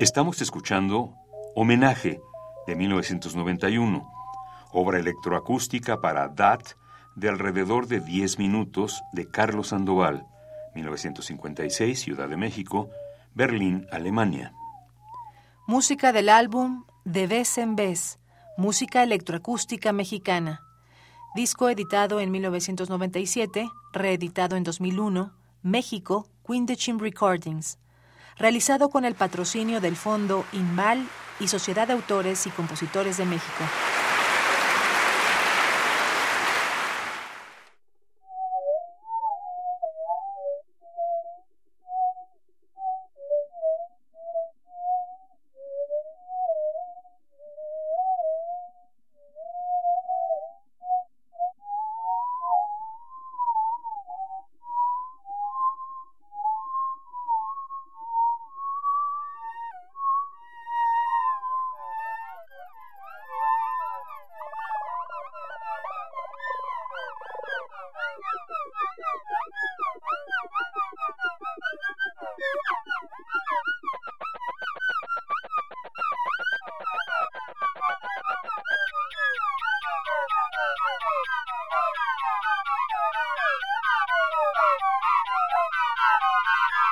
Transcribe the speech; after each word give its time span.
Estamos 0.00 0.42
escuchando 0.42 1.14
Homenaje 1.54 2.20
de 2.66 2.74
1991, 2.74 4.12
obra 4.72 4.98
electroacústica 4.98 6.00
para 6.00 6.26
DAT 6.26 6.70
de 7.14 7.28
alrededor 7.28 7.86
de 7.86 8.00
10 8.00 8.40
minutos 8.40 9.04
de 9.12 9.30
Carlos 9.30 9.68
Sandoval, 9.68 10.26
1956, 10.74 12.00
Ciudad 12.00 12.28
de 12.28 12.36
México, 12.36 12.90
Berlín, 13.34 13.86
Alemania. 13.92 14.52
Música 15.68 16.12
del 16.12 16.28
álbum 16.28 16.82
De 17.04 17.28
vez 17.28 17.56
en 17.56 17.76
vez, 17.76 18.18
música 18.56 19.04
electroacústica 19.04 19.92
mexicana. 19.92 20.60
Disco 21.36 21.68
editado 21.68 22.18
en 22.18 22.32
1997, 22.32 23.70
reeditado 23.92 24.56
en 24.56 24.64
2001, 24.64 25.32
México, 25.62 26.26
Quindecim 26.44 26.98
Recordings 26.98 27.78
realizado 28.38 28.88
con 28.88 29.04
el 29.04 29.14
patrocinio 29.14 29.80
del 29.80 29.96
Fondo 29.96 30.44
INMAL 30.52 31.06
y 31.40 31.48
Sociedad 31.48 31.86
de 31.86 31.94
Autores 31.94 32.46
y 32.46 32.50
Compositores 32.50 33.16
de 33.16 33.24
México. 33.24 33.64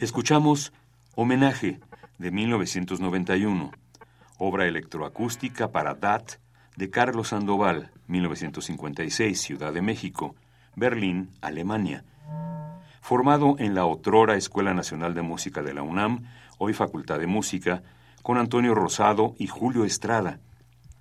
Escuchamos 0.00 0.72
Homenaje 1.16 1.80
de 2.18 2.30
1991, 2.30 3.72
obra 4.38 4.68
electroacústica 4.68 5.72
para 5.72 5.94
DAT 5.94 6.34
de 6.76 6.88
Carlos 6.88 7.30
Sandoval, 7.30 7.90
1956, 8.06 9.40
Ciudad 9.40 9.72
de 9.72 9.82
México, 9.82 10.36
Berlín, 10.76 11.30
Alemania. 11.40 12.04
Formado 13.00 13.56
en 13.58 13.74
la 13.74 13.86
otrora 13.86 14.36
Escuela 14.36 14.72
Nacional 14.72 15.14
de 15.14 15.22
Música 15.22 15.62
de 15.62 15.74
la 15.74 15.82
UNAM, 15.82 16.28
hoy 16.58 16.74
Facultad 16.74 17.18
de 17.18 17.26
Música, 17.26 17.82
con 18.22 18.38
Antonio 18.38 18.76
Rosado 18.76 19.34
y 19.36 19.48
Julio 19.48 19.84
Estrada. 19.84 20.38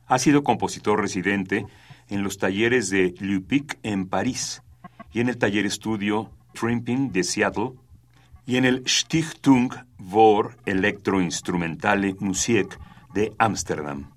Ha 0.08 0.18
sido 0.18 0.44
compositor 0.44 1.00
residente 1.00 1.68
en 2.10 2.24
los 2.24 2.40
talleres 2.40 2.90
de 2.90 3.14
Lupic 3.20 3.78
en 3.84 4.08
París 4.08 4.64
y 5.14 5.20
en 5.20 5.30
el 5.30 5.38
taller 5.38 5.68
estudio 5.68 6.32
Trimping 6.54 7.12
de 7.12 7.24
Seattle 7.24 7.74
y 8.48 8.56
en 8.56 8.66
el 8.66 8.84
Stichtung 8.88 9.74
voor 10.00 10.56
Elektroinstrumentale 10.66 12.16
Musik 12.20 12.80
de 13.14 13.34
Ámsterdam. 13.38 14.14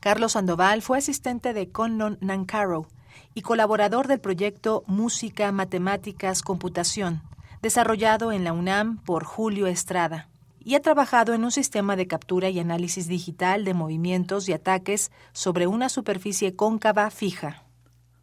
Carlos 0.00 0.32
Sandoval 0.32 0.82
fue 0.82 0.98
asistente 0.98 1.54
de 1.54 1.70
Conlon 1.70 2.18
Nancaro 2.20 2.86
y 3.34 3.40
colaborador 3.40 4.06
del 4.06 4.20
proyecto 4.20 4.84
Música, 4.86 5.50
Matemáticas, 5.50 6.42
Computación, 6.42 7.22
desarrollado 7.62 8.32
en 8.32 8.44
la 8.44 8.52
UNAM 8.52 8.98
por 8.98 9.24
Julio 9.24 9.66
Estrada, 9.66 10.28
y 10.62 10.74
ha 10.74 10.82
trabajado 10.82 11.32
en 11.32 11.44
un 11.44 11.50
sistema 11.50 11.96
de 11.96 12.06
captura 12.06 12.50
y 12.50 12.58
análisis 12.58 13.08
digital 13.08 13.64
de 13.64 13.72
movimientos 13.72 14.48
y 14.48 14.52
ataques 14.52 15.10
sobre 15.32 15.66
una 15.66 15.88
superficie 15.88 16.54
cóncava 16.54 17.10
fija. 17.10 17.64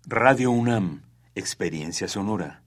Radio 0.06 0.51
UNAM, 0.51 1.01
Experiencia 1.33 2.07
Sonora. 2.07 2.66